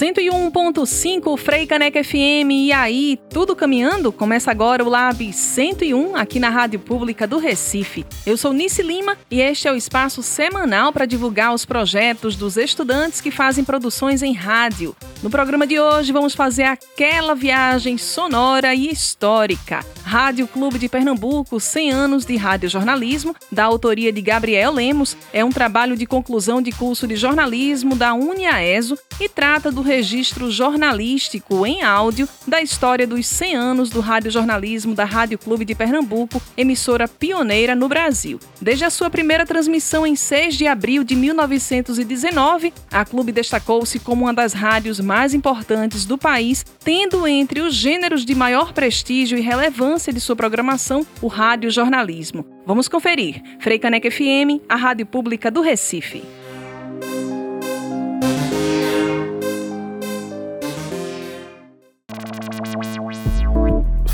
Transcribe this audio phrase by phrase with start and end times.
[0.00, 2.50] 101.5 Frei Caneca FM.
[2.52, 4.10] E aí, tudo caminhando?
[4.10, 8.06] Começa agora o Lab 101 aqui na Rádio Pública do Recife.
[8.24, 12.56] Eu sou Nice Lima e este é o espaço semanal para divulgar os projetos dos
[12.56, 14.96] estudantes que fazem produções em rádio.
[15.22, 19.84] No programa de hoje vamos fazer aquela viagem sonora e histórica.
[20.02, 25.50] Rádio Clube de Pernambuco, 100 anos de radiojornalismo, da autoria de Gabriel Lemos, é um
[25.50, 31.82] trabalho de conclusão de curso de jornalismo da Uniaeso e trata do registro jornalístico em
[31.82, 37.74] áudio da história dos 100 anos do radiojornalismo da Rádio Clube de Pernambuco, emissora pioneira
[37.74, 38.38] no Brasil.
[38.60, 44.26] Desde a sua primeira transmissão em 6 de abril de 1919, a Clube destacou-se como
[44.26, 49.40] uma das rádios mais importantes do país, tendo entre os gêneros de maior prestígio e
[49.40, 52.46] relevância de sua programação o radiojornalismo.
[52.64, 53.42] Vamos conferir.
[53.58, 56.22] Frei Caneca FM, a rádio pública do Recife.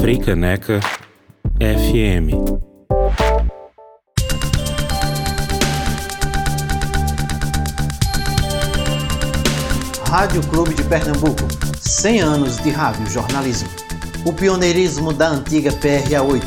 [0.07, 0.79] Frei Caneca
[1.59, 2.31] FM.
[10.09, 11.43] Rádio Clube de Pernambuco,
[11.81, 13.69] 100 anos de rádio jornalismo.
[14.25, 16.45] O pioneirismo da antiga PRA8,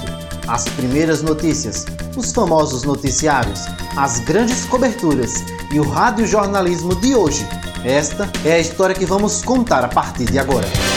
[0.48, 3.66] as primeiras notícias, os famosos noticiários,
[3.98, 5.44] as grandes coberturas
[5.74, 7.46] e o radiojornalismo de hoje.
[7.84, 10.89] Esta é a história que vamos contar a partir de agora.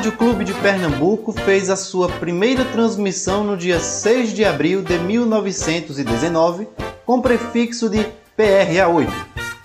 [0.00, 4.98] Rádio Clube de Pernambuco fez a sua primeira transmissão no dia 6 de abril de
[4.98, 6.66] 1919
[7.04, 9.12] com prefixo de PRA8.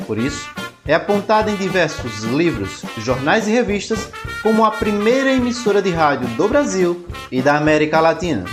[0.05, 0.50] Por isso,
[0.86, 4.09] é apontada em diversos livros, jornais e revistas
[4.44, 8.43] como a primeira emissora de rádio do Brasil e da América Latina.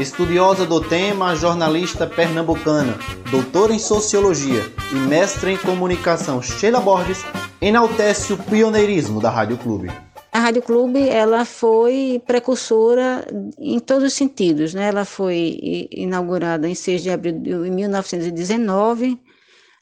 [0.00, 2.98] Estudiosa do tema, a jornalista pernambucana,
[3.30, 7.24] doutora em sociologia e mestre em comunicação Sheila Borges
[7.60, 9.88] enaltece o pioneirismo da Rádio Clube.
[10.32, 13.22] A Rádio Clube ela foi precursora
[13.58, 14.72] em todos os sentidos.
[14.72, 14.88] Né?
[14.88, 19.20] Ela foi inaugurada em 6 de abril de 1919,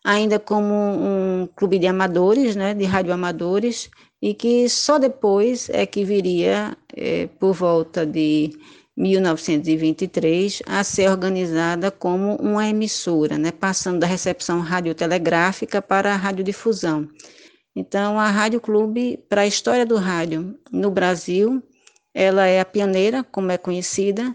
[0.04, 2.74] ainda como um clube de amadores, né?
[2.74, 3.90] de radioamadores,
[4.20, 8.50] e que só depois é que viria, é, por volta de
[8.96, 13.52] 1923, a ser organizada como uma emissora, né?
[13.52, 17.08] passando da recepção radiotelegráfica para a radiodifusão.
[17.74, 21.62] Então, a Rádio Clube, para a história do rádio no Brasil,
[22.12, 24.34] ela é a pioneira, como é conhecida,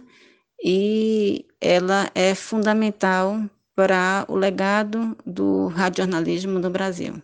[0.64, 3.42] e ela é fundamental
[3.76, 7.16] para o legado do radiojornalismo no Brasil.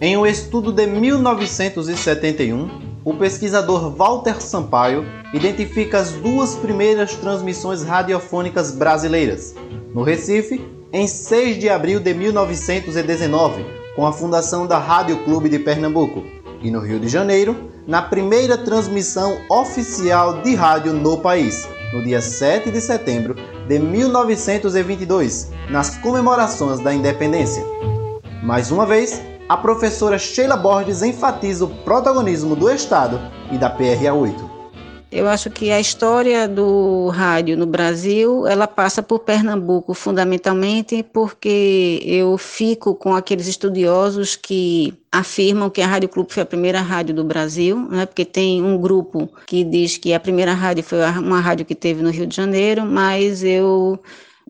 [0.00, 2.70] Em um estudo de 1971,
[3.04, 5.04] o pesquisador Walter Sampaio
[5.34, 9.56] identifica as duas primeiras transmissões radiofônicas brasileiras.
[9.92, 13.66] No Recife, em 6 de abril de 1919,
[13.98, 16.22] com a fundação da Rádio Clube de Pernambuco,
[16.62, 22.20] e no Rio de Janeiro, na primeira transmissão oficial de rádio no país, no dia
[22.20, 23.34] 7 de setembro
[23.66, 27.64] de 1922, nas comemorações da independência.
[28.40, 33.20] Mais uma vez, a professora Sheila Borges enfatiza o protagonismo do Estado
[33.50, 34.47] e da PRA8.
[35.10, 42.02] Eu acho que a história do rádio no Brasil, ela passa por Pernambuco fundamentalmente porque
[42.04, 47.14] eu fico com aqueles estudiosos que afirmam que a Rádio Clube foi a primeira rádio
[47.14, 48.04] do Brasil, né?
[48.04, 52.02] porque tem um grupo que diz que a primeira rádio foi uma rádio que teve
[52.02, 53.98] no Rio de Janeiro, mas eu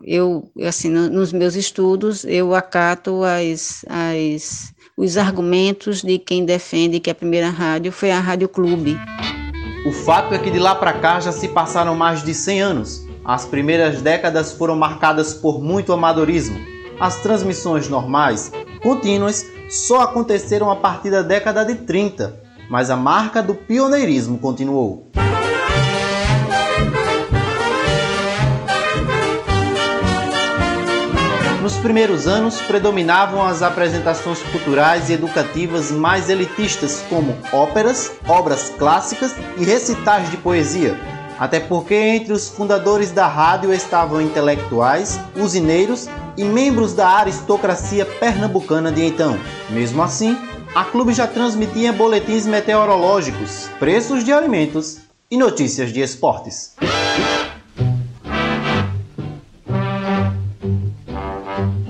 [0.03, 7.11] eu assim nos meus estudos eu acato as, as os argumentos de quem defende que
[7.11, 8.99] a primeira rádio foi a Rádio Clube.
[9.89, 13.07] O fato é que de lá para cá já se passaram mais de 100 anos.
[13.25, 16.59] As primeiras décadas foram marcadas por muito amadorismo.
[17.01, 18.53] As transmissões normais,
[18.83, 25.11] contínuas, só aconteceram a partir da década de 30, mas a marca do pioneirismo continuou.
[31.69, 39.35] Nos primeiros anos, predominavam as apresentações culturais e educativas mais elitistas, como óperas, obras clássicas
[39.59, 40.99] e recitais de poesia.
[41.39, 48.91] Até porque entre os fundadores da rádio estavam intelectuais, usineiros e membros da aristocracia pernambucana
[48.91, 49.39] de então.
[49.69, 50.39] Mesmo assim,
[50.75, 55.01] a clube já transmitia boletins meteorológicos, preços de alimentos
[55.31, 56.75] e notícias de esportes.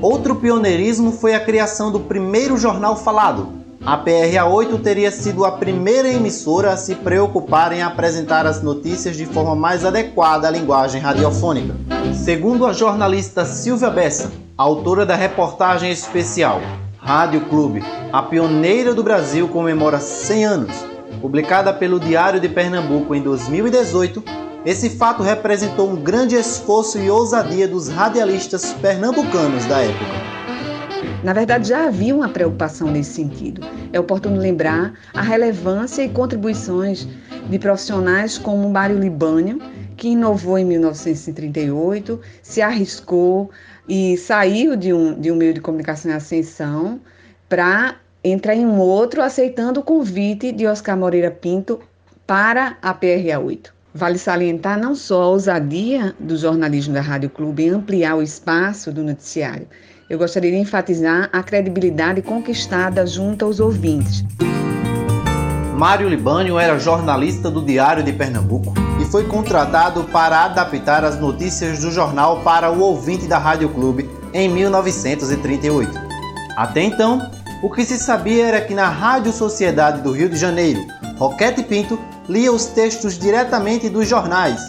[0.01, 6.09] Outro pioneirismo foi a criação do primeiro jornal falado, a PRA8 teria sido a primeira
[6.09, 11.75] emissora a se preocupar em apresentar as notícias de forma mais adequada à linguagem radiofônica.
[12.13, 16.61] Segundo a jornalista Silvia Bessa, autora da reportagem especial
[16.99, 20.87] Rádio Clube, a pioneira do Brasil comemora 100 anos,
[21.21, 24.23] publicada pelo Diário de Pernambuco em 2018,
[24.69, 30.05] esse fato representou um grande esforço e ousadia dos radialistas pernambucanos da época.
[31.25, 33.67] Na verdade, já havia uma preocupação nesse sentido.
[33.95, 37.09] É oportuno lembrar a relevância e contribuições
[37.49, 39.59] de profissionais como Mário Libânio,
[39.97, 43.51] que inovou em 1938, se arriscou
[43.89, 47.01] e saiu de um, de um meio de comunicação em ascensão
[47.49, 51.81] para entrar em um outro, aceitando o convite de Oscar Moreira Pinto
[52.27, 53.78] para a PRA 8.
[53.99, 58.93] Vale salientar não só a ousadia do jornalismo da Rádio Clube em ampliar o espaço
[58.93, 59.67] do noticiário,
[60.09, 64.25] eu gostaria de enfatizar a credibilidade conquistada junto aos ouvintes.
[65.77, 68.73] Mário Libânio era jornalista do Diário de Pernambuco
[69.03, 74.09] e foi contratado para adaptar as notícias do jornal para o ouvinte da Rádio Clube
[74.33, 75.91] em 1938.
[76.57, 77.29] Até então,
[77.65, 80.87] o que se sabia era que na Rádio Sociedade do Rio de Janeiro,
[81.17, 84.61] Roquete Pinto lia os textos diretamente dos jornais.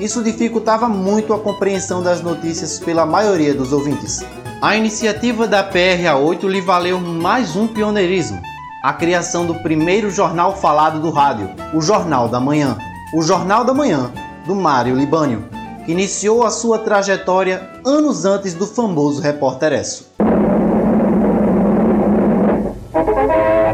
[0.00, 4.24] Isso dificultava muito a compreensão das notícias pela maioria dos ouvintes.
[4.60, 8.40] A iniciativa da PRA8 lhe valeu mais um pioneirismo,
[8.82, 12.76] a criação do primeiro jornal falado do rádio, o Jornal da Manhã.
[13.14, 14.10] O Jornal da Manhã,
[14.44, 15.44] do Mário Libânio,
[15.86, 20.13] que iniciou a sua trajetória anos antes do famoso Repórter Esso.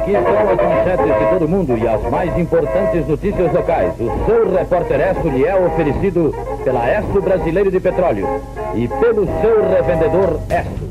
[0.00, 3.92] Aqui estão as manchetes de todo mundo e as mais importantes notícias locais.
[4.00, 8.26] O seu Repórter Esso lhe é oferecido pela Esso Brasileiro de Petróleo
[8.74, 10.88] e pelo seu revendedor Esso.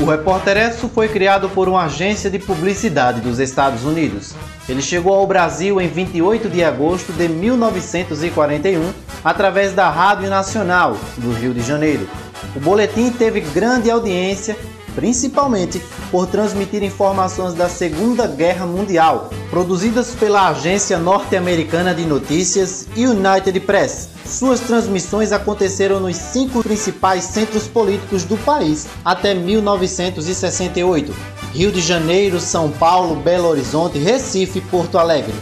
[0.00, 4.34] O Repórter Esso foi criado por uma agência de publicidade dos Estados Unidos.
[4.66, 8.90] Ele chegou ao Brasil em 28 de agosto de 1941
[9.22, 12.08] através da Rádio Nacional do Rio de Janeiro.
[12.54, 14.56] O boletim teve grande audiência
[14.94, 23.58] principalmente por transmitir informações da Segunda Guerra Mundial, produzidas pela agência norte-americana de notícias United
[23.60, 24.08] Press.
[24.24, 31.14] Suas transmissões aconteceram nos cinco principais centros políticos do país até 1968:
[31.52, 35.34] Rio de Janeiro, São Paulo, Belo Horizonte, Recife e Porto Alegre.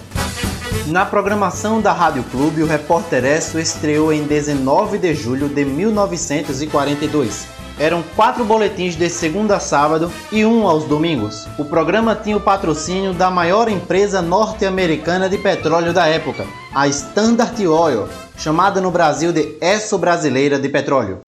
[0.87, 7.62] Na programação da Rádio Clube, o Repórter Esso estreou em 19 de julho de 1942
[7.79, 11.49] eram quatro boletins de segunda a sábado e um aos domingos.
[11.58, 16.44] O programa tinha o patrocínio da maior empresa norte-americana de petróleo da época,
[16.75, 21.20] a Standard Oil, chamada no Brasil de Esso Brasileira de Petróleo.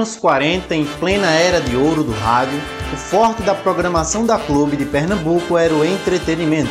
[0.00, 2.58] Anos 40, em plena era de ouro do rádio,
[2.90, 6.70] o forte da programação da Clube de Pernambuco era o entretenimento.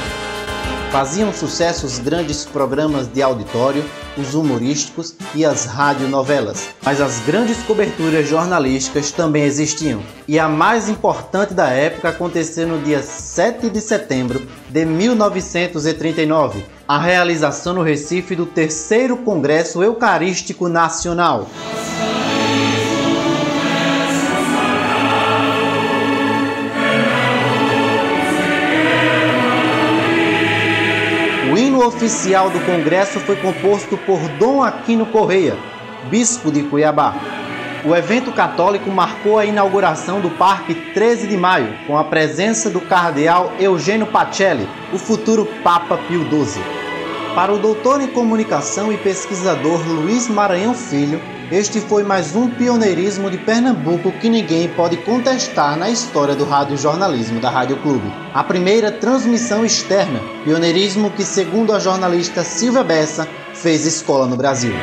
[0.91, 3.85] Faziam sucesso os grandes programas de auditório,
[4.17, 6.69] os humorísticos e as radionovelas.
[6.83, 10.01] Mas as grandes coberturas jornalísticas também existiam.
[10.27, 16.97] E a mais importante da época aconteceu no dia 7 de setembro de 1939, a
[16.97, 21.47] realização no Recife do terceiro Congresso Eucarístico Nacional.
[31.89, 35.57] Oficial do Congresso foi composto por Dom Aquino Correia,
[36.09, 37.15] bispo de Cuiabá.
[37.83, 42.79] O evento católico marcou a inauguração do Parque 13 de Maio, com a presença do
[42.79, 46.61] cardeal Eugênio Pacelli, o futuro Papa Pio XII.
[47.33, 51.19] Para o doutor em comunicação e pesquisador Luiz Maranhão Filho,
[51.51, 57.39] este foi mais um pioneirismo de Pernambuco que ninguém pode contestar na história do radiojornalismo
[57.39, 58.07] da Rádio Clube.
[58.35, 64.73] A primeira transmissão externa, pioneirismo que, segundo a jornalista Silvia Bessa, fez escola no Brasil.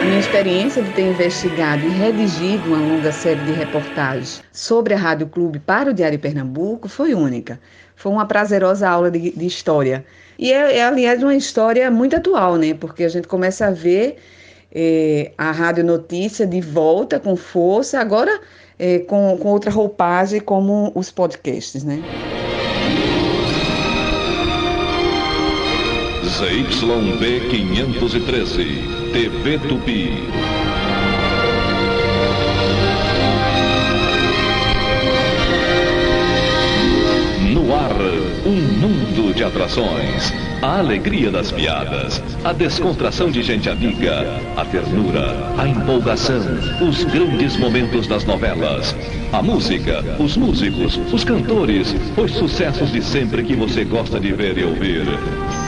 [0.00, 4.96] A minha experiência de ter investigado e redigido uma longa série de reportagens sobre a
[4.96, 7.60] Rádio Clube para o Diário Pernambuco foi única.
[7.94, 10.02] Foi uma prazerosa aula de, de história.
[10.38, 12.72] E é, é, aliás, uma história muito atual, né?
[12.72, 14.16] Porque a gente começa a ver
[14.72, 18.40] é, a Rádio Notícia de volta com força, agora
[18.78, 22.02] é, com, com outra roupagem como os podcasts, né?
[26.40, 28.64] ZYB 513,
[29.12, 30.10] TV Tupi.
[37.52, 37.90] No ar,
[38.44, 40.32] um mundo de atrações.
[40.62, 46.42] A alegria das piadas, a descontração de gente amiga, a ternura, a empolgação,
[46.86, 48.94] os grandes momentos das novelas,
[49.32, 54.58] a música, os músicos, os cantores, os sucessos de sempre que você gosta de ver
[54.58, 55.06] e ouvir.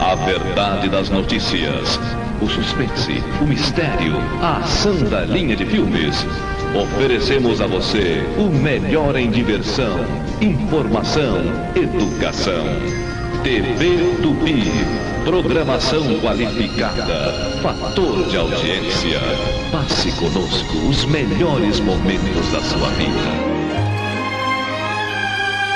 [0.01, 1.99] A verdade das notícias,
[2.41, 6.27] o suspense, o mistério, a ação da linha de filmes.
[6.75, 10.07] Oferecemos a você o melhor em diversão,
[10.41, 11.37] informação,
[11.77, 12.65] educação.
[13.45, 14.63] TV Tupi.
[15.23, 17.31] Programação qualificada.
[17.63, 19.21] Fator de audiência.
[19.71, 23.53] Passe conosco os melhores momentos da sua vida.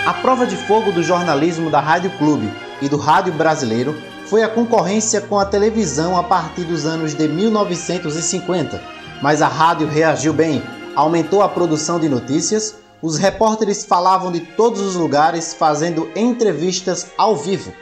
[0.07, 2.50] A prova de fogo do jornalismo da Rádio Clube
[2.81, 7.29] e do Rádio Brasileiro foi a concorrência com a televisão a partir dos anos de
[7.29, 8.81] 1950.
[9.21, 10.62] Mas a rádio reagiu bem,
[10.97, 17.37] aumentou a produção de notícias, os repórteres falavam de todos os lugares fazendo entrevistas ao
[17.37, 17.73] vivo.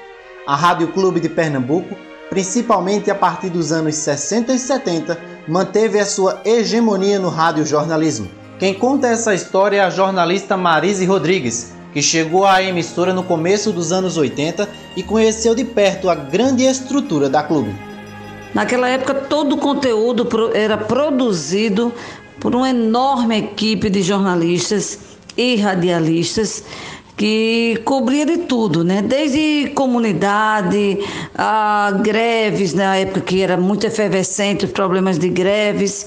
[0.46, 1.96] A Rádio Clube de Pernambuco,
[2.28, 8.28] principalmente a partir dos anos 60 e 70, manteve a sua hegemonia no radiojornalismo.
[8.58, 13.72] Quem conta essa história é a jornalista Marise Rodrigues, que chegou à emissora no começo
[13.72, 17.72] dos anos 80 e conheceu de perto a grande estrutura da clube.
[18.52, 21.92] Naquela época, todo o conteúdo era produzido
[22.40, 24.98] por uma enorme equipe de jornalistas
[25.36, 26.64] e radialistas
[27.16, 29.00] que cobria de tudo, né?
[29.00, 30.98] Desde comunidade,
[31.36, 36.06] a greves, na época que era muito efervescente, os problemas de greves,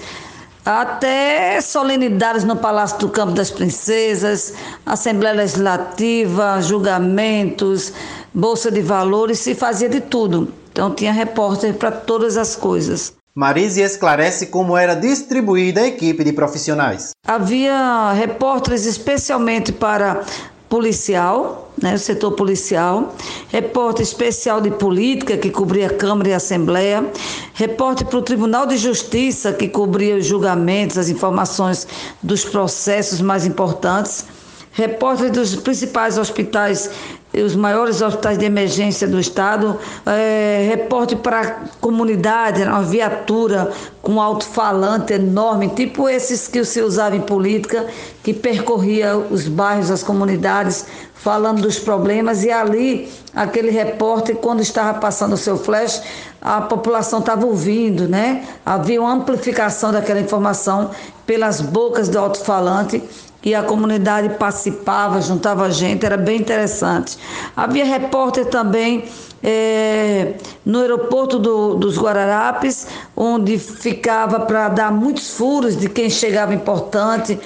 [0.66, 4.54] até solenidades no Palácio do Campo das Princesas,
[4.86, 7.94] Assembleia Legislativa, julgamentos,
[8.34, 10.52] Bolsa de Valores, se fazia de tudo.
[10.72, 13.17] Então tinha repórter para todas as coisas.
[13.38, 17.12] Marise esclarece como era distribuída a equipe de profissionais.
[17.24, 20.24] Havia repórteres especialmente para
[20.68, 23.16] policial, né, o setor policial,
[23.50, 27.06] repórter especial de política, que cobria a Câmara e a Assembleia,
[27.54, 31.88] repórter para o Tribunal de Justiça, que cobria os julgamentos, as informações
[32.24, 34.26] dos processos mais importantes,
[34.72, 36.90] repórter dos principais hospitais
[37.34, 44.22] os maiores hospitais de emergência do estado, é, repórter para a comunidade, uma viatura com
[44.22, 47.86] alto-falante enorme, tipo esses que se usava em política,
[48.24, 54.98] que percorria os bairros, as comunidades, falando dos problemas, e ali, aquele repórter, quando estava
[54.98, 56.02] passando o seu flash,
[56.42, 58.46] a população estava ouvindo, né?
[58.66, 60.92] Havia uma amplificação daquela informação
[61.26, 63.04] pelas bocas do alto-falante
[63.48, 67.18] e a comunidade participava, juntava gente, era bem interessante.
[67.56, 69.06] Havia repórter também
[69.42, 70.34] é,
[70.66, 77.40] no aeroporto do, dos Guararapes, onde ficava para dar muitos furos de quem chegava importante,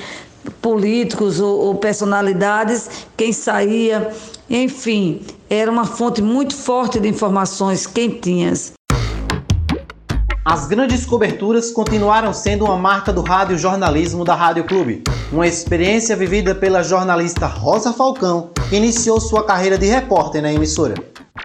[0.60, 4.12] políticos ou, ou personalidades, quem saía,
[4.50, 8.74] enfim, era uma fonte muito forte de informações quentinhas.
[10.44, 16.16] As grandes coberturas continuaram sendo uma marca do rádio jornalismo da Rádio Clube, uma experiência
[16.16, 20.96] vivida pela jornalista Rosa Falcão, que iniciou sua carreira de repórter na emissora.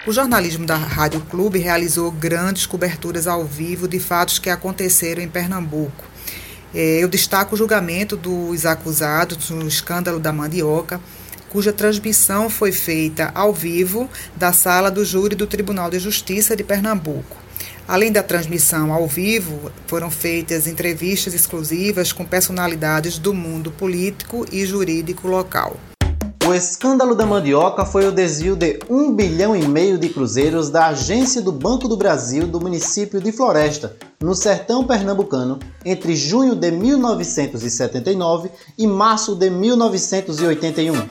[0.07, 5.29] O jornalismo da Rádio Clube realizou grandes coberturas ao vivo de fatos que aconteceram em
[5.29, 6.05] Pernambuco.
[6.75, 10.99] É, eu destaco o julgamento dos acusados no escândalo da mandioca,
[11.51, 16.65] cuja transmissão foi feita ao vivo da sala do júri do Tribunal de Justiça de
[16.65, 17.45] Pernambuco.
[17.89, 24.67] Além da transmissão ao vivo, foram feitas entrevistas exclusivas com personalidades do mundo político e
[24.67, 25.77] jurídico local.
[26.45, 30.87] O escândalo da mandioca foi o desvio de um bilhão e meio de cruzeiros da
[30.87, 36.71] agência do Banco do Brasil do município de Floresta, no sertão pernambucano, entre junho de
[36.71, 41.09] 1979 e março de 1981.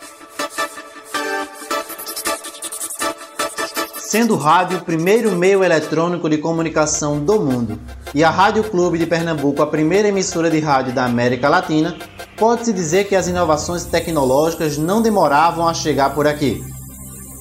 [4.15, 7.77] Sendo o rádio o primeiro meio eletrônico de comunicação do mundo
[8.13, 11.97] e a Rádio Clube de Pernambuco a primeira emissora de rádio da América Latina,
[12.37, 16.63] pode-se dizer que as inovações tecnológicas não demoravam a chegar por aqui.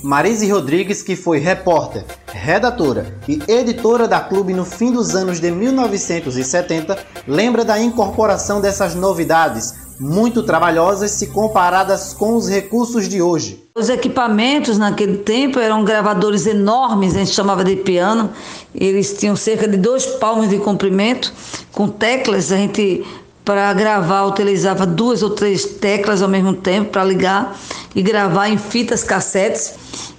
[0.03, 5.53] Marise Rodrigues, que foi repórter, redatora e editora da Clube no fim dos anos de
[5.53, 13.63] 1970, lembra da incorporação dessas novidades, muito trabalhosas se comparadas com os recursos de hoje.
[13.77, 18.31] Os equipamentos naquele tempo eram gravadores enormes, a gente chamava de piano.
[18.75, 21.33] Eles tinham cerca de dois palmos de comprimento,
[21.73, 22.53] com teclas.
[22.53, 23.05] A gente,
[23.45, 27.57] para gravar, utilizava duas ou três teclas ao mesmo tempo para ligar
[27.95, 29.75] e gravar em fitas cassetes.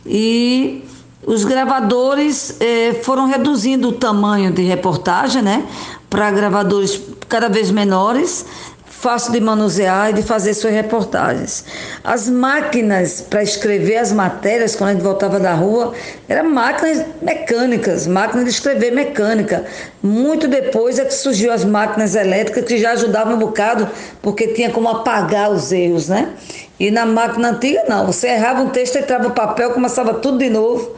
[0.05, 0.83] E
[1.25, 5.65] os gravadores eh, foram reduzindo o tamanho de reportagem, né,
[6.09, 8.45] para gravadores cada vez menores
[9.05, 11.63] fácil de manusear e de fazer suas reportagens.
[12.03, 15.93] As máquinas para escrever as matérias, quando a gente voltava da rua,
[16.27, 19.63] eram máquinas mecânicas, máquinas de escrever mecânica.
[20.01, 23.87] Muito depois é que surgiu as máquinas elétricas, que já ajudavam um bocado,
[24.23, 26.33] porque tinha como apagar os erros, né?
[26.79, 28.07] E na máquina antiga, não.
[28.07, 30.95] Você errava um texto, entrava o papel, começava tudo de novo.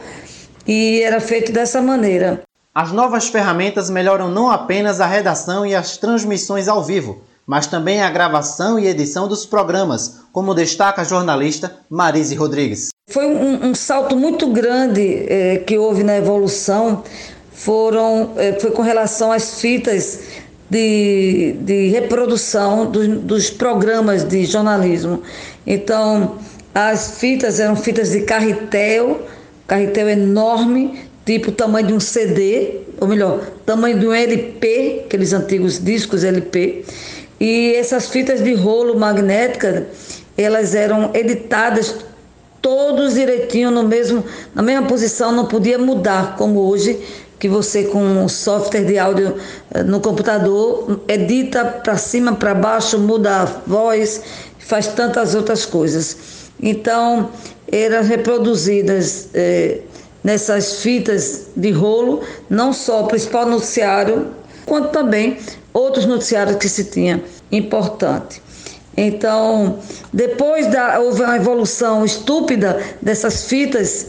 [0.66, 2.40] E era feito dessa maneira.
[2.74, 8.02] As novas ferramentas melhoram não apenas a redação e as transmissões ao vivo, mas também
[8.02, 12.90] a gravação e edição dos programas, como destaca a jornalista Marise Rodrigues.
[13.08, 17.02] Foi um, um salto muito grande eh, que houve na evolução,
[17.50, 20.20] foram, eh, foi com relação às fitas
[20.68, 25.22] de, de reprodução do, dos programas de jornalismo.
[25.66, 26.36] Então,
[26.74, 29.26] as fitas eram fitas de carretel,
[29.66, 35.82] carretel enorme, tipo tamanho de um CD, ou melhor, tamanho de um LP, aqueles antigos
[35.82, 36.84] discos LP.
[37.40, 39.86] E essas fitas de rolo magnética,
[40.36, 41.94] elas eram editadas
[42.60, 47.00] todos direitinho no mesmo, na mesma posição, não podia mudar, como hoje,
[47.38, 49.36] que você com o software de áudio
[49.72, 54.22] eh, no computador edita para cima, para baixo, muda a voz,
[54.58, 56.16] faz tantas outras coisas.
[56.60, 57.30] Então,
[57.70, 59.82] eram reproduzidas eh,
[60.24, 64.26] nessas fitas de rolo, não só o principal noticiário,
[64.66, 65.38] quanto também
[65.72, 68.42] outros noticiários que se tinha importante.
[68.96, 69.78] Então,
[70.12, 74.06] depois da, houve uma evolução estúpida dessas fitas,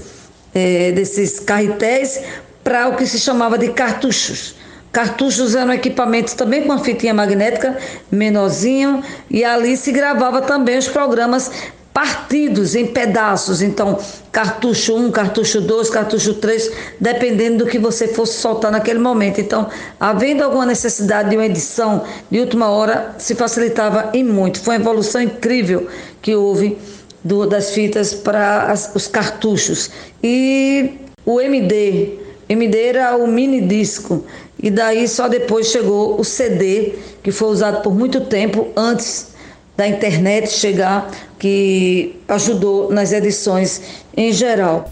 [0.53, 2.21] é, desses carretéis,
[2.63, 4.55] para o que se chamava de cartuchos.
[4.91, 7.77] Cartuchos eram equipamentos também com uma fitinha magnética
[8.11, 11.51] menorzinho e ali se gravava também os programas
[11.93, 13.97] partidos em pedaços, então
[14.31, 19.41] cartucho 1, cartucho 2, cartucho 3, dependendo do que você fosse soltar naquele momento.
[19.41, 19.67] Então,
[19.99, 24.59] havendo alguma necessidade de uma edição de última hora, se facilitava e muito.
[24.61, 25.87] Foi uma evolução incrível
[26.21, 26.77] que houve
[27.23, 29.89] do, das fitas para os cartuchos.
[30.23, 30.91] E
[31.25, 34.23] o MD, MD era o mini disco,
[34.61, 39.29] e daí só depois chegou o CD, que foi usado por muito tempo antes
[39.77, 43.81] da internet chegar, que ajudou nas edições
[44.15, 44.85] em geral.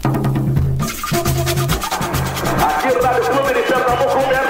[3.28, 4.47] Clube de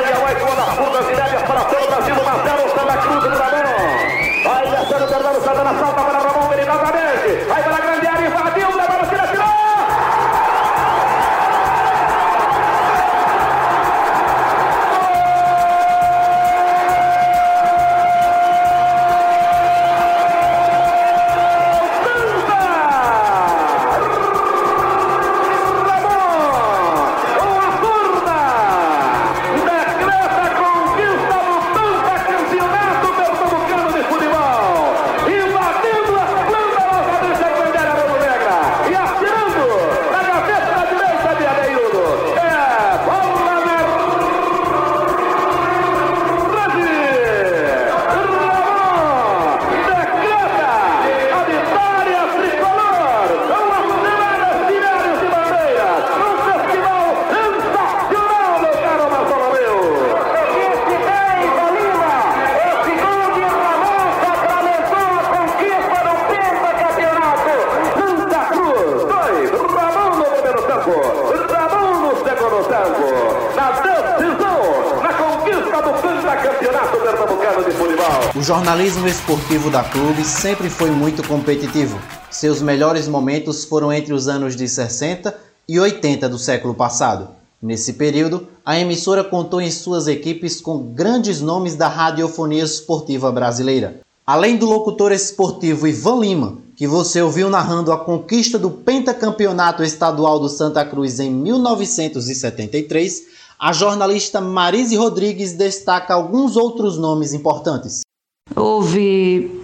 [78.48, 82.00] jornalismo esportivo da clube sempre foi muito competitivo.
[82.30, 87.28] Seus melhores momentos foram entre os anos de 60 e 80 do século passado.
[87.60, 94.00] Nesse período, a emissora contou em suas equipes com grandes nomes da radiofonia esportiva brasileira.
[94.26, 100.40] Além do locutor esportivo Ivan Lima, que você ouviu narrando a conquista do pentacampeonato estadual
[100.40, 103.24] do Santa Cruz em 1973,
[103.58, 108.07] a jornalista Marise Rodrigues destaca alguns outros nomes importantes.
[108.54, 109.62] Houve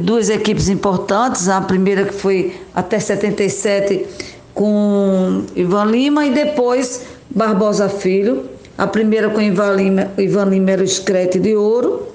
[0.00, 4.06] duas equipes importantes, a primeira que foi até 77
[4.54, 8.48] com Ivan Lima e depois Barbosa Filho.
[8.78, 12.08] A primeira com Ivan Lima, Ivan Lima era o Escrete de Ouro,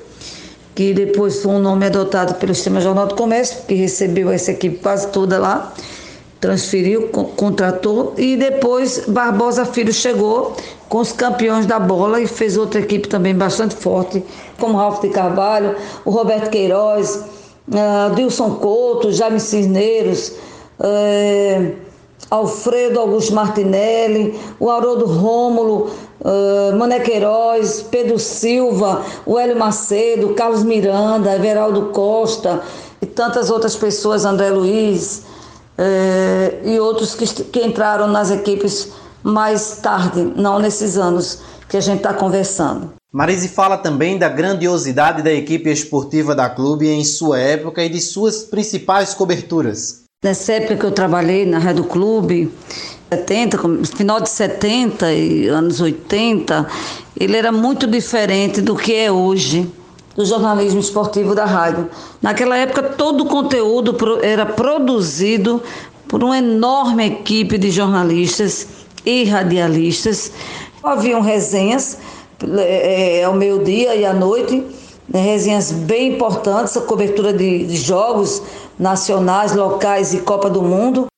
[0.75, 4.77] que depois foi um nome adotado pelo Sistema Jornal do Comércio, que recebeu essa equipe
[4.77, 5.73] quase toda lá
[6.41, 10.55] transferiu, contratou e depois Barbosa Filho chegou
[10.89, 14.23] com os campeões da bola e fez outra equipe também bastante forte,
[14.59, 17.23] como Ralf de Carvalho, o Roberto Queiroz,
[17.69, 20.33] uh, Dilson Couto, Jaime Cisneiros,
[20.79, 21.73] uh,
[22.29, 30.63] Alfredo Augusto Martinelli, o Haroldo Rômulo, uh, Mané Queiroz, Pedro Silva, o Hélio Macedo, Carlos
[30.63, 32.61] Miranda, Everaldo Costa
[32.99, 35.23] e tantas outras pessoas, André Luiz,
[35.81, 38.89] uh, e outros que, que entraram nas equipes
[39.23, 42.93] mais tarde, não nesses anos que a gente está conversando.
[43.11, 47.99] Marise fala também da grandiosidade da equipe esportiva da clube em sua época e de
[47.99, 50.03] suas principais coberturas.
[50.23, 52.51] Nessa época que eu trabalhei na Rádio Clube,
[53.11, 53.57] 70,
[53.97, 56.65] final de 70 e anos 80,
[57.19, 59.69] ele era muito diferente do que é hoje
[60.15, 61.89] do jornalismo esportivo da rádio.
[62.21, 65.61] Naquela época, todo o conteúdo era produzido
[66.07, 68.67] por uma enorme equipe de jornalistas
[69.05, 70.31] e radialistas.
[70.83, 71.97] Haviam resenhas
[72.57, 74.65] é, ao meio-dia e à noite,
[75.07, 78.41] né, resenhas bem importantes, a cobertura de, de jogos
[78.77, 81.10] nacionais, locais e Copa do Mundo.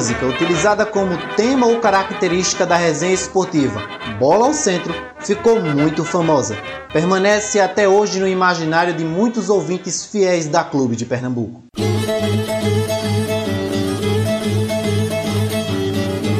[0.00, 3.82] Música, utilizada como tema ou característica da resenha esportiva
[4.18, 6.56] Bola ao Centro, ficou muito famosa.
[6.90, 11.64] Permanece até hoje no imaginário de muitos ouvintes fiéis da Clube de Pernambuco.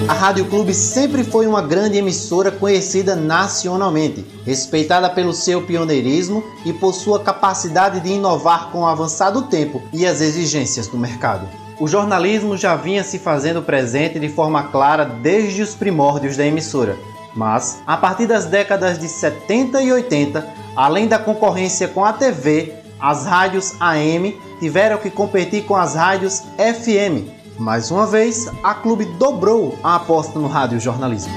[0.08, 6.72] A Rádio Clube sempre foi uma grande emissora conhecida nacionalmente, respeitada pelo seu pioneirismo e
[6.72, 11.59] por sua capacidade de inovar com o avançar do tempo e as exigências do mercado.
[11.80, 16.94] O jornalismo já vinha se fazendo presente de forma clara desde os primórdios da emissora,
[17.34, 22.74] mas a partir das décadas de 70 e 80, além da concorrência com a TV,
[23.00, 29.06] as rádios AM tiveram que competir com as rádios FM, mais uma vez, a clube
[29.18, 31.32] dobrou a aposta no radiojornalismo.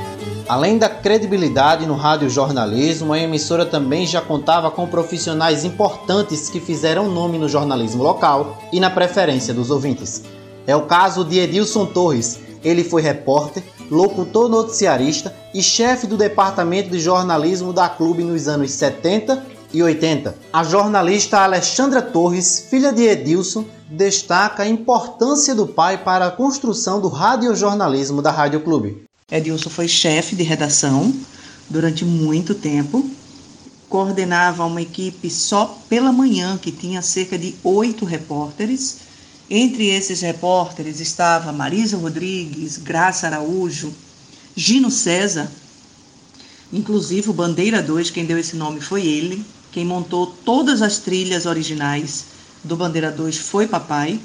[0.49, 7.09] Além da credibilidade no radiojornalismo, a emissora também já contava com profissionais importantes que fizeram
[7.09, 10.32] nome no jornalismo local e na preferência dos ouvintes.
[10.65, 12.39] É o caso de Edilson Torres.
[12.63, 18.71] Ele foi repórter, locutor noticiarista e chefe do departamento de jornalismo da clube nos anos
[18.71, 20.35] 70 e 80.
[20.53, 27.01] A jornalista Alexandra Torres, filha de Edilson, destaca a importância do pai para a construção
[27.01, 29.03] do radiojornalismo da Rádio Clube.
[29.31, 31.13] Edilson foi chefe de redação
[31.69, 33.09] durante muito tempo,
[33.89, 38.99] coordenava uma equipe só pela manhã, que tinha cerca de oito repórteres.
[39.49, 43.93] Entre esses repórteres estava Marisa Rodrigues, Graça Araújo,
[44.55, 45.51] Gino César,
[46.71, 51.45] inclusive o Bandeira 2, quem deu esse nome foi ele, quem montou todas as trilhas
[51.45, 52.25] originais
[52.63, 54.19] do Bandeira 2 foi papai,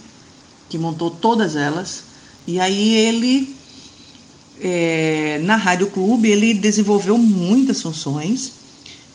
[0.68, 2.04] que montou todas elas.
[2.46, 3.56] E aí ele,
[4.60, 8.52] é, na Rádio Clube, ele desenvolveu muitas funções.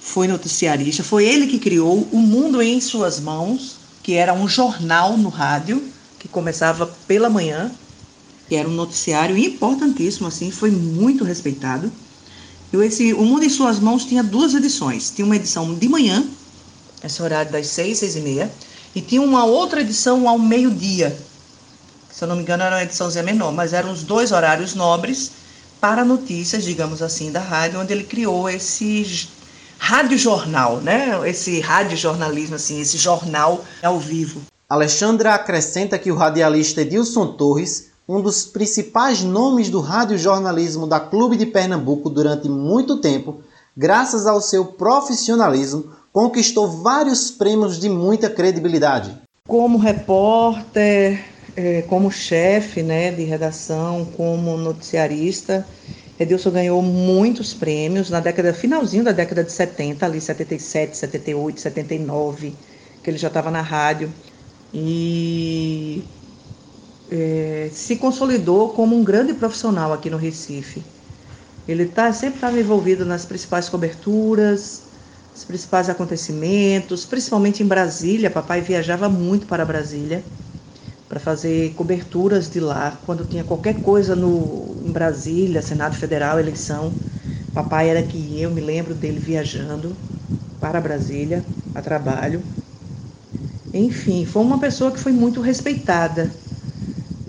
[0.02, 5.18] Foi noticiarista, foi ele que criou O Mundo em Suas Mãos, que era um jornal
[5.18, 5.93] no rádio,
[6.24, 7.70] que começava pela manhã,
[8.48, 11.92] que era um noticiário importantíssimo, assim, foi muito respeitado.
[12.72, 15.12] Eu, esse, o Mundo em Suas Mãos tinha duas edições.
[15.14, 16.26] Tinha uma edição de manhã,
[17.04, 18.50] esse horário das seis, seis e meia,
[18.96, 21.14] e tinha uma outra edição ao meio-dia.
[22.10, 25.32] Se eu não me engano, era uma ediçãozinha menor, mas eram os dois horários nobres
[25.82, 29.28] para notícias, digamos assim, da rádio, onde ele criou esse
[29.78, 31.20] rádio-jornal, né?
[31.30, 34.53] Esse rádio-jornalismo, assim, esse jornal ao vivo.
[34.74, 41.38] Alexandra acrescenta que o radialista Edilson Torres um dos principais nomes do radiojornalismo da Clube
[41.38, 43.42] de Pernambuco durante muito tempo,
[43.78, 49.16] graças ao seu profissionalismo, conquistou vários prêmios de muita credibilidade.
[49.48, 51.24] Como repórter,
[51.56, 55.68] é, como chefe né, de redação, como noticiarista,
[56.20, 62.56] Edilson ganhou muitos prêmios na década, finalzinho da década de 70, ali 77, 78, 79,
[63.04, 64.12] que ele já estava na rádio.
[64.74, 66.12] E
[67.10, 70.84] é, se consolidou como um grande profissional aqui no Recife.
[71.68, 74.92] Ele tá, sempre estava envolvido nas principais coberturas,
[75.34, 78.32] os principais acontecimentos, principalmente em Brasília.
[78.32, 80.26] Papai viajava muito para Brasília
[81.08, 83.02] para fazer coberturas de lá.
[83.06, 87.00] Quando tinha qualquer coisa no, em Brasília, Senado Federal, eleição,
[87.54, 88.40] papai era que.
[88.42, 89.98] Eu me lembro dele viajando
[90.60, 92.44] para Brasília a trabalho.
[93.74, 96.30] Enfim, foi uma pessoa que foi muito respeitada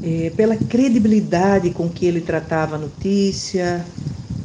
[0.02, 3.84] é, pela credibilidade com que ele tratava a notícia,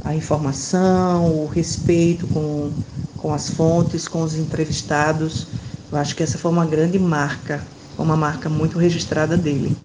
[0.06, 2.72] a informação, o respeito com,
[3.18, 5.48] com as fontes, com os entrevistados.
[5.92, 7.62] Eu acho que essa foi uma grande marca,
[7.98, 9.76] uma marca muito registrada dele.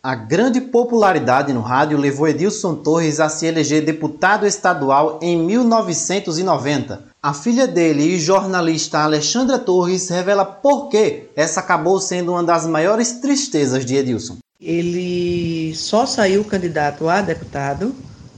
[0.00, 7.07] A grande popularidade no rádio levou Edilson Torres a se eleger deputado estadual em 1990.
[7.20, 12.64] A filha dele e jornalista Alexandra Torres revela por que essa acabou sendo uma das
[12.64, 14.38] maiores tristezas de Edilson.
[14.60, 17.92] Ele só saiu candidato a deputado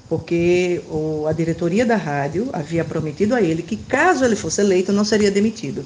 [0.09, 0.81] porque
[1.29, 5.31] a diretoria da rádio havia prometido a ele que, caso ele fosse eleito, não seria
[5.31, 5.85] demitido.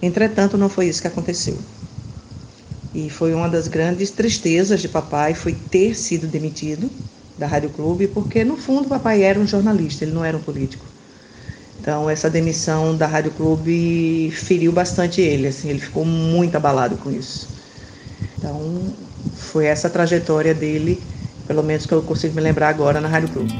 [0.00, 1.58] Entretanto, não foi isso que aconteceu.
[2.94, 6.88] E foi uma das grandes tristezas de papai foi ter sido demitido
[7.36, 10.89] da Rádio Clube, porque no fundo papai era um jornalista, ele não era um político.
[11.80, 17.10] Então essa demissão da Rádio Clube feriu bastante ele, assim, ele ficou muito abalado com
[17.10, 17.48] isso.
[18.36, 18.92] Então
[19.34, 21.02] foi essa trajetória dele,
[21.46, 23.52] pelo menos que eu consigo me lembrar agora na Rádio Clube.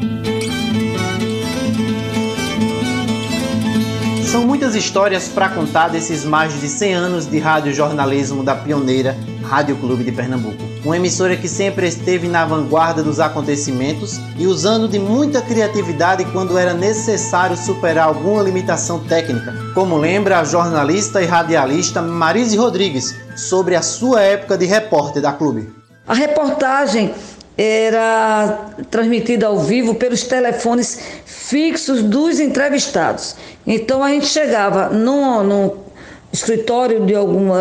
[4.31, 9.17] São muitas histórias para contar desses mais de 100 anos de rádio jornalismo da pioneira
[9.43, 10.70] Rádio Clube de Pernambuco.
[10.83, 16.57] Uma emissora que sempre esteve na vanguarda dos acontecimentos e usando de muita criatividade quando
[16.57, 23.77] era necessário superar alguma limitação técnica, como lembra a jornalista e radialista Marise Rodrigues sobre
[23.77, 25.69] a sua época de repórter da Clube.
[26.09, 27.13] A reportagem
[27.59, 33.37] era transmitida ao vivo pelos telefones fixos dos entrevistados.
[33.67, 35.90] Então a gente chegava no, no
[36.33, 37.61] escritório de alguma.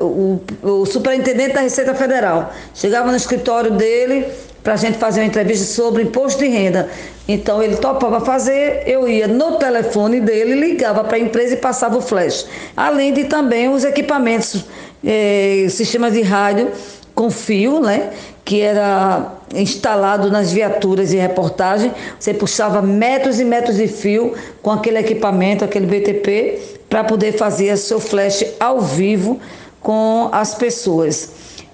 [0.00, 4.26] O, o, superintendente da Receita Federal chegava no escritório dele
[4.62, 6.88] para a gente fazer uma entrevista sobre imposto de renda.
[7.26, 11.96] Então ele topava fazer, eu ia no telefone dele, ligava para a empresa e passava
[11.96, 12.46] o flash.
[12.76, 14.64] Além de também os equipamentos,
[15.04, 16.70] eh, sistemas de rádio
[17.14, 18.10] com fio, né?
[18.44, 21.90] que era instalado nas viaturas de reportagem.
[22.18, 26.60] Você puxava metros e metros de fio com aquele equipamento, aquele BTP,
[26.94, 29.40] para poder fazer seu flash ao vivo
[29.80, 31.28] com as pessoas.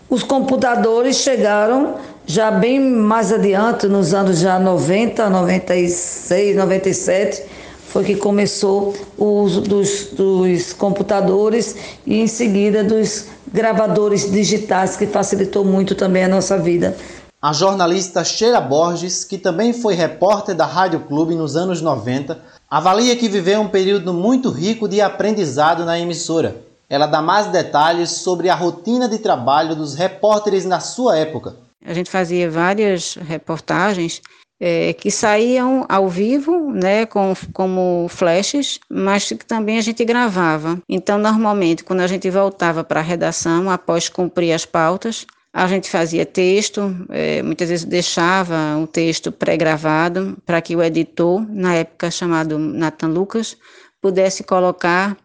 [0.08, 7.42] Os computadores chegaram já bem mais adiante, nos anos já 90, 96, 97,
[7.88, 15.06] foi que começou o uso dos, dos computadores e em seguida dos gravadores digitais, que
[15.06, 16.96] facilitou muito também a nossa vida.
[17.42, 22.38] A jornalista Sheila Borges, que também foi repórter da Rádio Clube nos anos 90,
[22.70, 26.56] avalia que viveu um período muito rico de aprendizado na emissora.
[26.88, 31.56] Ela dá mais detalhes sobre a rotina de trabalho dos repórteres na sua época.
[31.84, 34.22] A gente fazia várias reportagens
[34.60, 40.78] é, que saíam ao vivo, né, com, como flashes, mas que também a gente gravava.
[40.88, 45.90] Então, normalmente, quando a gente voltava para a redação, após cumprir as pautas, a gente
[45.90, 52.10] fazia texto, é, muitas vezes deixava um texto pré-gravado para que o editor, na época
[52.10, 53.56] chamado Nathan Lucas,
[54.00, 55.16] pudesse colocar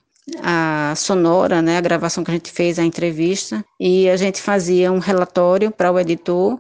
[0.42, 4.92] a sonora, né, a gravação que a gente fez, a entrevista, e a gente fazia
[4.92, 6.60] um relatório para o editor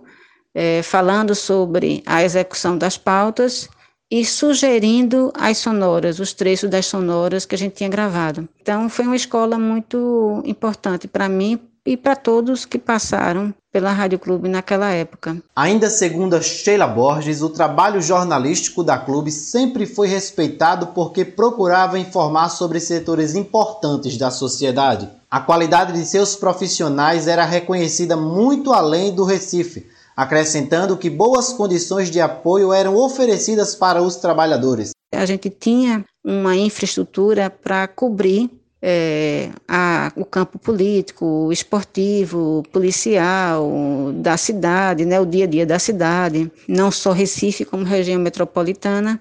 [0.53, 3.67] é, falando sobre a execução das pautas
[4.11, 8.47] e sugerindo as sonoras, os trechos das sonoras que a gente tinha gravado.
[8.61, 14.17] Então, foi uma escola muito importante para mim e para todos que passaram pela Rádio
[14.17, 15.37] Clube naquela época.
[15.55, 21.99] Ainda segundo a Sheila Borges, o trabalho jornalístico da Clube sempre foi respeitado porque procurava
[21.99, 25.07] informar sobre setores importantes da sociedade.
[25.29, 32.09] A qualidade de seus profissionais era reconhecida muito além do Recife, acrescentando que boas condições
[32.09, 34.91] de apoio eram oferecidas para os trabalhadores.
[35.13, 38.49] A gente tinha uma infraestrutura para cobrir
[38.87, 45.79] é, a, o campo político, esportivo, policial da cidade, né, o dia a dia da
[45.79, 49.19] cidade, não só Recife como região metropolitana.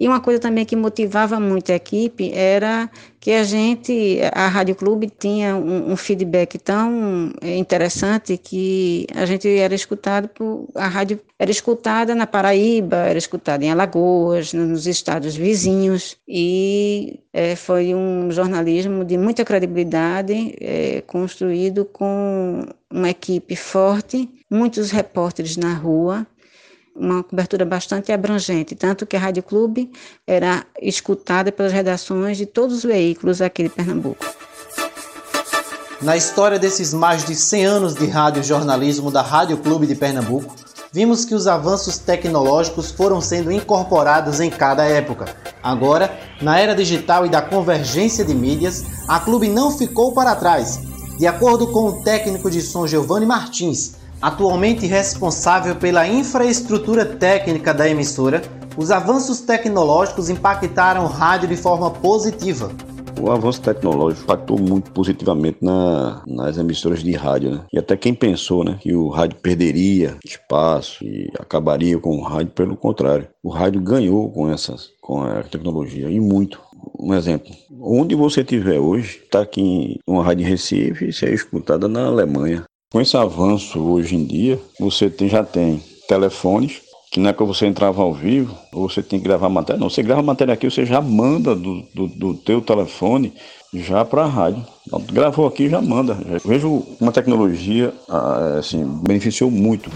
[0.00, 4.76] E uma coisa também que motivava muito a equipe era que a gente, a Rádio
[4.76, 11.20] Clube tinha um, um, feedback tão interessante que a gente era escutado por, a rádio
[11.36, 16.16] era escutada na Paraíba, era escutada em Alagoas, nos estados vizinhos.
[16.28, 24.90] E é, foi um jornalismo de muita credibilidade, é, construído com uma equipe forte, muitos
[24.90, 26.26] repórteres na rua
[26.98, 29.90] uma cobertura bastante abrangente, tanto que a Rádio Clube
[30.26, 34.24] era escutada pelas redações de todos os veículos aqui de Pernambuco.
[36.00, 40.54] Na história desses mais de 100 anos de rádio jornalismo da Rádio Clube de Pernambuco,
[40.92, 45.26] vimos que os avanços tecnológicos foram sendo incorporados em cada época.
[45.62, 50.78] Agora, na era digital e da convergência de mídias, a Clube não ficou para trás.
[51.18, 57.88] De acordo com o técnico de som Giovanni Martins, Atualmente responsável pela infraestrutura técnica da
[57.88, 58.42] emissora,
[58.76, 62.70] os avanços tecnológicos impactaram o rádio de forma positiva.
[63.20, 67.60] O avanço tecnológico impactou muito positivamente na, nas emissoras de rádio, né?
[67.72, 72.52] E até quem pensou, né, que o rádio perderia espaço e acabaria com o rádio,
[72.52, 73.28] pelo contrário.
[73.42, 76.60] O rádio ganhou com essas, com a tecnologia e muito.
[76.98, 81.32] Um exemplo, onde você estiver hoje, está aqui em uma rádio em Recife e é
[81.32, 82.64] escutada na Alemanha.
[82.90, 86.80] Com esse avanço hoje em dia, você tem, já tem telefones
[87.12, 89.78] que não é que você entrava ao vivo, ou você tem que gravar matéria.
[89.78, 93.34] Não, você grava matéria aqui, você já manda do, do, do teu telefone
[93.74, 94.64] já para a rádio.
[95.12, 96.16] Gravou aqui, já manda.
[96.42, 99.90] Vejo uma tecnologia, ah, assim, beneficiou muito.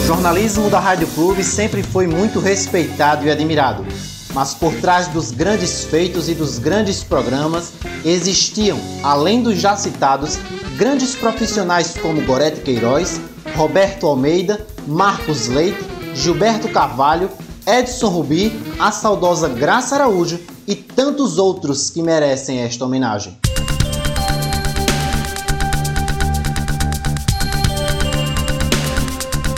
[0.00, 3.84] O jornalismo da Rádio Clube sempre foi muito respeitado e admirado.
[4.36, 7.72] Mas por trás dos grandes feitos e dos grandes programas
[8.04, 10.38] existiam, além dos já citados,
[10.76, 13.18] grandes profissionais como Gorete Queiroz,
[13.56, 15.82] Roberto Almeida, Marcos Leite,
[16.14, 17.30] Gilberto Carvalho,
[17.66, 23.38] Edson Rubi, a saudosa Graça Araújo e tantos outros que merecem esta homenagem.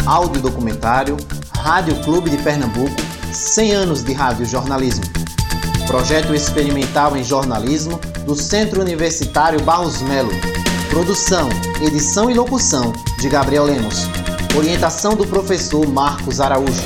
[0.06, 1.16] Áudio documentário
[1.50, 5.04] Rádio Clube de Pernambuco 100 anos de rádio jornalismo.
[5.86, 10.32] Projeto experimental em jornalismo do Centro Universitário Barros Melo.
[10.90, 11.48] Produção,
[11.80, 14.06] edição e locução de Gabriel Lemos.
[14.56, 16.82] Orientação do professor Marcos Araújo.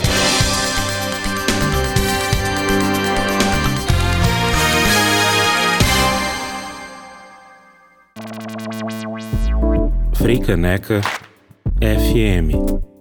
[10.15, 11.01] Freicaneca
[11.81, 12.92] FM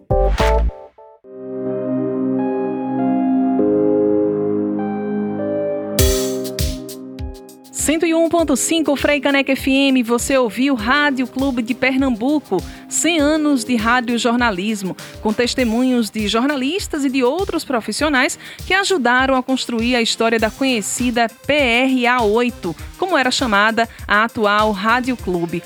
[8.32, 14.96] 101.5 Frei Caneca FM, você ouviu Rádio Clube de Pernambuco, 100 anos de rádio jornalismo,
[15.22, 20.50] com testemunhos de jornalistas e de outros profissionais que ajudaram a construir a história da
[20.50, 25.62] conhecida PRA8, como era chamada a atual Rádio Clube.